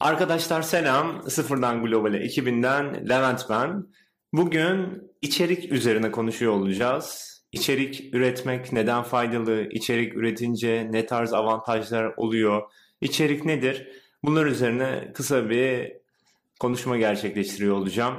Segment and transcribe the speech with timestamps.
[0.00, 1.30] Arkadaşlar selam.
[1.30, 3.86] Sıfırdan Global'e ekibinden Levent ben.
[4.32, 7.36] Bugün içerik üzerine konuşuyor olacağız.
[7.52, 9.68] İçerik üretmek neden faydalı?
[9.70, 12.62] İçerik üretince ne tarz avantajlar oluyor?
[13.00, 13.88] İçerik nedir?
[14.24, 15.92] Bunlar üzerine kısa bir
[16.60, 18.14] konuşma gerçekleştiriyor olacağım.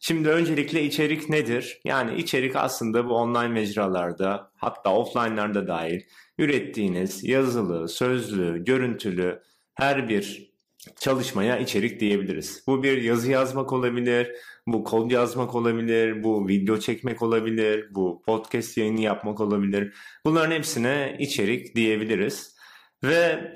[0.00, 1.80] Şimdi öncelikle içerik nedir?
[1.84, 6.00] Yani içerik aslında bu online mecralarda hatta offline'larda dahil
[6.38, 9.42] ürettiğiniz yazılı, sözlü, görüntülü
[9.74, 10.55] her bir
[11.00, 12.64] çalışmaya içerik diyebiliriz.
[12.66, 14.32] Bu bir yazı yazmak olabilir,
[14.66, 19.94] bu kod yazmak olabilir, bu video çekmek olabilir, bu podcast yayını yapmak olabilir.
[20.24, 22.56] Bunların hepsine içerik diyebiliriz.
[23.04, 23.52] Ve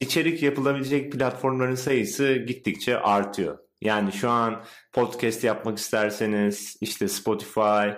[0.00, 3.58] içerik yapılabilecek platformların sayısı gittikçe artıyor.
[3.80, 7.88] Yani şu an podcast yapmak isterseniz işte Spotify,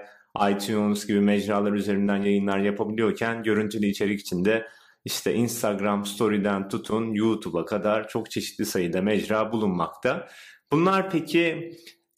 [0.51, 4.67] iTunes gibi mecralar üzerinden yayınlar yapabiliyorken görüntülü içerik içinde
[5.09, 10.29] işte Instagram Story'den tutun YouTube'a kadar çok çeşitli sayıda mecra bulunmakta.
[10.73, 11.73] Bunlar peki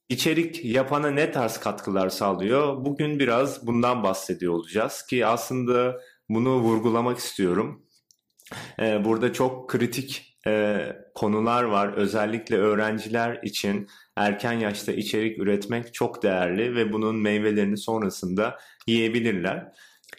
[0.08, 2.84] içerik yapana ne tarz katkılar sağlıyor?
[2.84, 7.86] Bugün biraz bundan bahsediyor olacağız ki aslında bunu vurgulamak istiyorum.
[8.80, 11.92] Ee, burada çok kritik e, konular var.
[11.92, 19.72] Özellikle öğrenciler için erken yaşta içerik üretmek çok değerli ve bunun meyvelerini sonrasında yiyebilirler.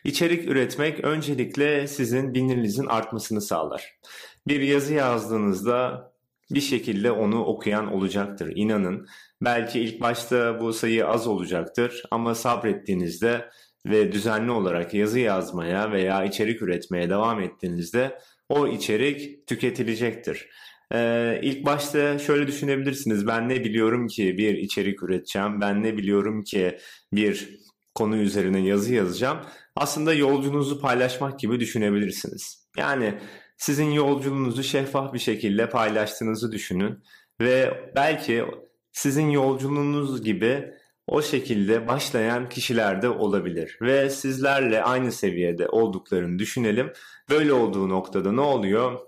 [0.03, 4.00] İçerik üretmek öncelikle sizin bilirinizin artmasını sağlar.
[4.47, 6.11] Bir yazı yazdığınızda
[6.52, 8.53] bir şekilde onu okuyan olacaktır.
[8.56, 9.08] İnanın
[9.42, 13.50] belki ilk başta bu sayı az olacaktır ama sabrettiğinizde
[13.86, 18.19] ve düzenli olarak yazı yazmaya veya içerik üretmeye devam ettiğinizde
[18.50, 20.50] o içerik tüketilecektir.
[20.94, 23.28] Ee, ilk başta şöyle düşünebilirsiniz.
[23.28, 25.62] Ben ne biliyorum ki bir içerik üreteceğim.
[25.62, 26.78] Ben ne biliyorum ki
[27.14, 27.59] bir
[27.95, 29.38] konu üzerine yazı yazacağım.
[29.75, 32.67] Aslında yolculuğunuzu paylaşmak gibi düşünebilirsiniz.
[32.77, 33.19] Yani
[33.58, 37.03] sizin yolculuğunuzu şeffaf bir şekilde paylaştığınızı düşünün
[37.41, 38.45] ve belki
[38.91, 40.73] sizin yolculuğunuz gibi
[41.08, 46.94] o şekilde başlayan kişiler de olabilir ve sizlerle aynı seviyede olduklarını düşünelim.
[47.29, 49.00] Böyle olduğu noktada ne oluyor?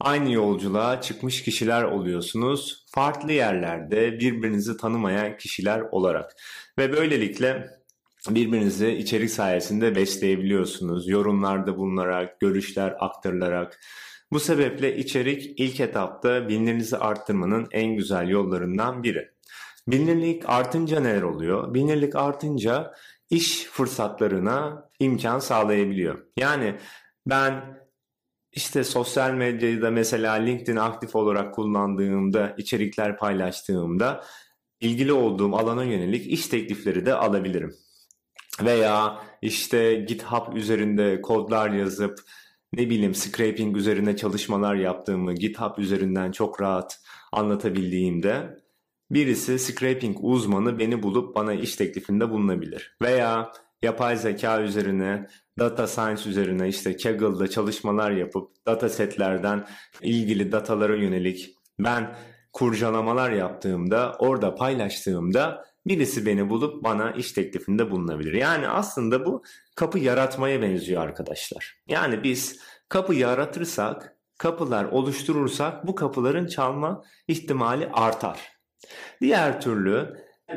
[0.00, 2.86] Aynı yolculuğa çıkmış kişiler oluyorsunuz.
[2.94, 6.36] Farklı yerlerde birbirinizi tanımayan kişiler olarak.
[6.78, 7.70] Ve böylelikle
[8.30, 11.08] birbirinizi içerik sayesinde besleyebiliyorsunuz.
[11.08, 13.80] Yorumlarda bulunarak, görüşler aktarılarak.
[14.32, 19.30] Bu sebeple içerik ilk etapta bilinirinizi arttırmanın en güzel yollarından biri.
[19.88, 21.74] Bilinirlik artınca neler oluyor?
[21.74, 22.92] Bilinirlik artınca
[23.30, 26.26] iş fırsatlarına imkan sağlayabiliyor.
[26.36, 26.76] Yani
[27.26, 27.78] ben
[28.52, 34.24] işte sosyal medyayı da mesela LinkedIn aktif olarak kullandığımda, içerikler paylaştığımda
[34.80, 37.74] ilgili olduğum alana yönelik iş teklifleri de alabilirim.
[38.60, 42.18] Veya işte GitHub üzerinde kodlar yazıp
[42.72, 47.00] ne bileyim scraping üzerine çalışmalar yaptığımı GitHub üzerinden çok rahat
[47.32, 48.58] anlatabildiğimde
[49.10, 52.96] birisi scraping uzmanı beni bulup bana iş teklifinde bulunabilir.
[53.02, 53.52] Veya
[53.82, 55.26] yapay zeka üzerine,
[55.58, 59.66] data science üzerine işte Kaggle'da çalışmalar yapıp data setlerden
[60.02, 62.16] ilgili datalara yönelik ben
[62.52, 68.32] kurcalamalar yaptığımda, orada paylaştığımda birisi beni bulup bana iş teklifinde bulunabilir.
[68.32, 69.42] Yani aslında bu
[69.76, 71.82] kapı yaratmaya benziyor arkadaşlar.
[71.88, 78.38] Yani biz kapı yaratırsak, kapılar oluşturursak bu kapıların çalma ihtimali artar.
[79.20, 80.16] Diğer türlü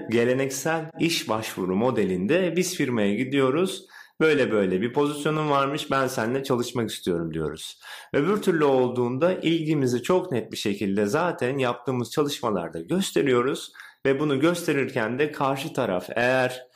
[0.10, 3.86] geleneksel iş başvuru modelinde biz firmaya gidiyoruz.
[4.22, 7.80] Böyle böyle bir pozisyonun varmış ben seninle çalışmak istiyorum diyoruz.
[8.14, 13.72] Öbür türlü olduğunda ilgimizi çok net bir şekilde zaten yaptığımız çalışmalarda gösteriyoruz
[14.06, 16.68] ve bunu gösterirken de karşı taraf eğer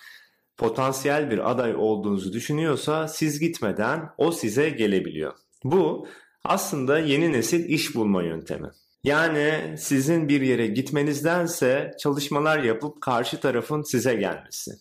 [0.57, 5.33] potansiyel bir aday olduğunuzu düşünüyorsa siz gitmeden o size gelebiliyor.
[5.63, 6.07] Bu
[6.43, 8.69] aslında yeni nesil iş bulma yöntemi.
[9.03, 14.71] Yani sizin bir yere gitmenizdense çalışmalar yapıp karşı tarafın size gelmesi.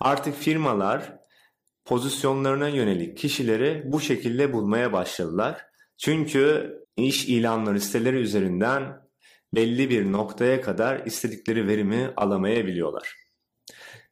[0.00, 1.18] Artık firmalar
[1.84, 5.66] pozisyonlarına yönelik kişileri bu şekilde bulmaya başladılar.
[5.98, 9.03] Çünkü iş ilanları siteleri üzerinden
[9.56, 13.14] belli bir noktaya kadar istedikleri verimi alamayabiliyorlar.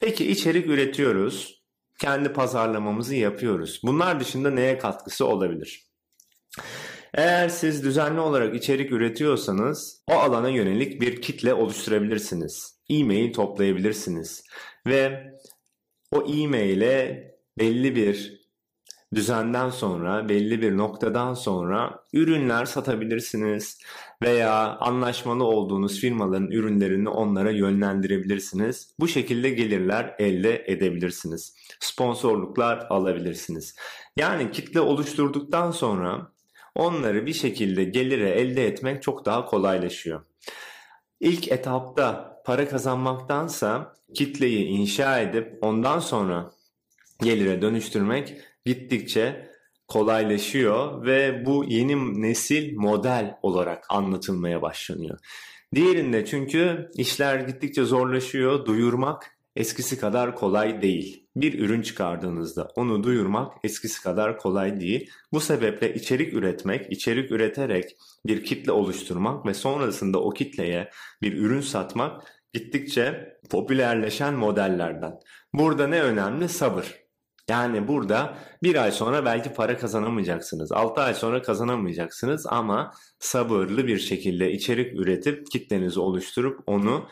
[0.00, 1.62] Peki içerik üretiyoruz.
[2.00, 3.80] Kendi pazarlamamızı yapıyoruz.
[3.84, 5.86] Bunlar dışında neye katkısı olabilir?
[7.14, 12.80] Eğer siz düzenli olarak içerik üretiyorsanız o alana yönelik bir kitle oluşturabilirsiniz.
[12.90, 14.44] E-mail toplayabilirsiniz
[14.86, 15.32] ve
[16.10, 17.24] o e-maile
[17.58, 18.41] belli bir
[19.14, 23.78] düzenden sonra, belli bir noktadan sonra ürünler satabilirsiniz
[24.22, 28.94] veya anlaşmalı olduğunuz firmaların ürünlerini onlara yönlendirebilirsiniz.
[29.00, 31.56] Bu şekilde gelirler elde edebilirsiniz.
[31.80, 33.76] Sponsorluklar alabilirsiniz.
[34.16, 36.32] Yani kitle oluşturduktan sonra
[36.74, 40.20] onları bir şekilde gelire elde etmek çok daha kolaylaşıyor.
[41.20, 46.50] İlk etapta para kazanmaktansa kitleyi inşa edip ondan sonra
[47.20, 48.36] gelire dönüştürmek
[48.66, 49.52] gittikçe
[49.88, 55.18] kolaylaşıyor ve bu yeni nesil model olarak anlatılmaya başlanıyor.
[55.74, 61.26] Diğerinde çünkü işler gittikçe zorlaşıyor, duyurmak eskisi kadar kolay değil.
[61.36, 65.10] Bir ürün çıkardığınızda onu duyurmak eskisi kadar kolay değil.
[65.32, 70.90] Bu sebeple içerik üretmek, içerik üreterek bir kitle oluşturmak ve sonrasında o kitleye
[71.22, 72.22] bir ürün satmak
[72.52, 75.12] gittikçe popülerleşen modellerden.
[75.54, 76.48] Burada ne önemli?
[76.48, 77.01] Sabır.
[77.48, 80.72] Yani burada bir ay sonra belki para kazanamayacaksınız.
[80.72, 87.08] 6 ay sonra kazanamayacaksınız ama sabırlı bir şekilde içerik üretip kitlenizi oluşturup onu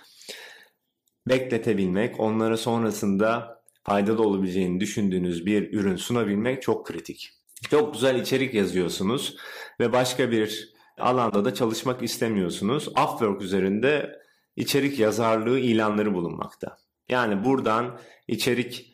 [1.29, 7.31] bekletebilmek, onlara sonrasında faydalı olabileceğini düşündüğünüz bir ürün sunabilmek çok kritik.
[7.71, 9.37] Çok güzel içerik yazıyorsunuz
[9.81, 12.89] ve başka bir alanda da çalışmak istemiyorsunuz.
[12.89, 14.21] Upwork üzerinde
[14.57, 16.77] içerik yazarlığı ilanları bulunmakta.
[17.09, 17.99] Yani buradan
[18.29, 18.90] içerik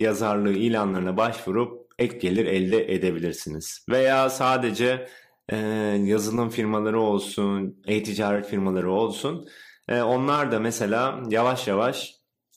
[0.00, 3.86] yazarlığı ilanlarına başvurup ek gelir elde edebilirsiniz.
[3.90, 5.08] Veya sadece
[5.48, 5.56] e,
[6.04, 9.48] yazılım firmaları olsun, e-ticaret firmaları olsun.
[9.88, 12.14] E, onlar da mesela yavaş yavaş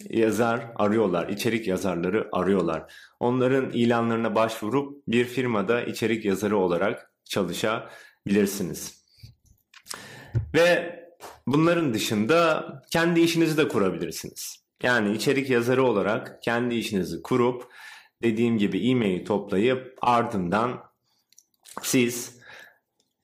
[0.10, 2.94] yazar arıyorlar, içerik yazarları arıyorlar.
[3.20, 9.04] Onların ilanlarına başvurup bir firmada içerik yazarı olarak çalışabilirsiniz.
[10.54, 10.98] Ve
[11.48, 14.67] bunların dışında kendi işinizi de kurabilirsiniz.
[14.84, 17.74] Yani içerik yazarı olarak kendi işinizi kurup
[18.24, 20.84] dediğim gibi e-mail toplayıp ardından
[21.82, 22.40] siz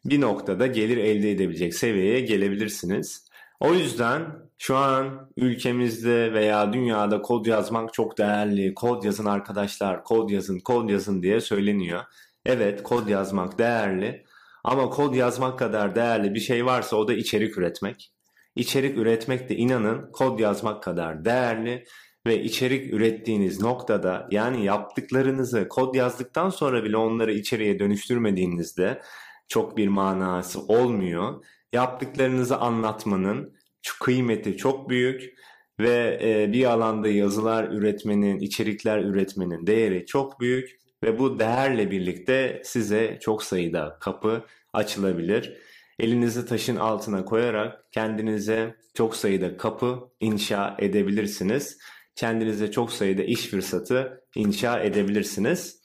[0.05, 3.27] bir noktada gelir elde edebilecek seviyeye gelebilirsiniz.
[3.59, 4.27] O yüzden
[4.57, 8.73] şu an ülkemizde veya dünyada kod yazmak çok değerli.
[8.73, 12.03] Kod yazın arkadaşlar, kod yazın, kod yazın diye söyleniyor.
[12.45, 14.25] Evet, kod yazmak değerli.
[14.63, 18.12] Ama kod yazmak kadar değerli bir şey varsa o da içerik üretmek.
[18.55, 21.85] İçerik üretmek de inanın kod yazmak kadar değerli
[22.27, 29.01] ve içerik ürettiğiniz noktada yani yaptıklarınızı kod yazdıktan sonra bile onları içeriye dönüştürmediğinizde
[29.47, 31.45] çok bir manası olmuyor.
[31.73, 33.53] Yaptıklarınızı anlatmanın
[33.99, 35.33] kıymeti çok büyük
[35.79, 42.61] ve e, bir alanda yazılar üretmenin, içerikler üretmenin değeri çok büyük ve bu değerle birlikte
[42.65, 45.57] size çok sayıda kapı açılabilir.
[45.99, 51.77] Elinizi taşın altına koyarak kendinize çok sayıda kapı inşa edebilirsiniz.
[52.15, 55.81] Kendinize çok sayıda iş fırsatı inşa edebilirsiniz.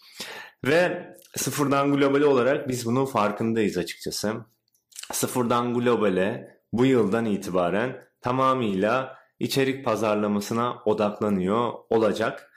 [0.64, 4.32] Ve sıfırdan global olarak biz bunun farkındayız açıkçası.
[5.12, 12.52] Sıfırdan globale bu yıldan itibaren tamamıyla içerik pazarlamasına odaklanıyor olacak.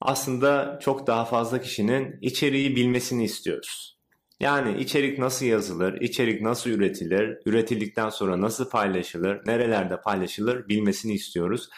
[0.00, 3.99] Aslında çok daha fazla kişinin içeriği bilmesini istiyoruz.
[4.40, 11.68] Yani içerik nasıl yazılır, içerik nasıl üretilir, üretildikten sonra nasıl paylaşılır, nerelerde paylaşılır bilmesini istiyoruz.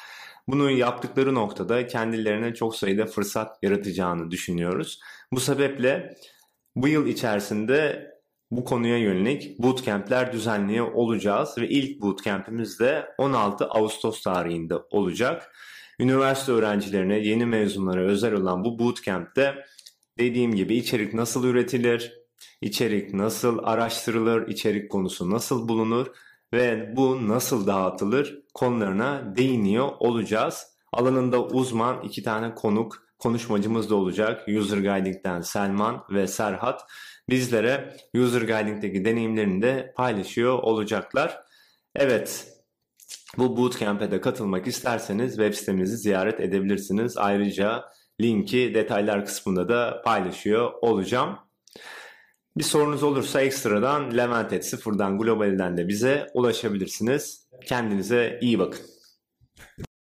[0.49, 5.00] Bunu yaptıkları noktada kendilerine çok sayıda fırsat yaratacağını düşünüyoruz.
[5.32, 6.14] Bu sebeple
[6.76, 8.06] bu yıl içerisinde
[8.50, 15.56] bu konuya yönelik bootcamp'ler düzenliyor olacağız ve ilk bootcamp'imiz de 16 Ağustos tarihinde olacak.
[16.00, 19.55] Üniversite öğrencilerine, yeni mezunlara özel olan bu bootcamp'te
[20.19, 22.21] dediğim gibi içerik nasıl üretilir,
[22.62, 26.06] içerik nasıl araştırılır, içerik konusu nasıl bulunur
[26.53, 30.67] ve bu nasıl dağıtılır konularına değiniyor olacağız.
[30.93, 34.48] Alanında uzman iki tane konuk konuşmacımız da olacak.
[34.48, 36.84] User Guiding'den Selman ve Serhat
[37.29, 41.39] bizlere User Guiding'deki deneyimlerini de paylaşıyor olacaklar.
[41.96, 42.48] Evet,
[43.39, 47.17] bu bootcamp'e de katılmak isterseniz web sitemizi ziyaret edebilirsiniz.
[47.17, 47.84] Ayrıca
[48.20, 51.39] linki detaylar kısmında da paylaşıyor olacağım.
[52.56, 57.49] Bir sorunuz olursa ekstradan Leventet sıfırdan globalden de bize ulaşabilirsiniz.
[57.67, 58.81] Kendinize iyi bakın.